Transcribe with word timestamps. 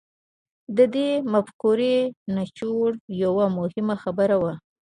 د 0.77 0.79
دې 0.95 1.09
مفکورې 1.33 1.95
نچوړ 2.35 2.89
يوه 3.23 3.45
مهمه 3.57 3.95
خبره 4.03 4.35
وه. 4.41 4.53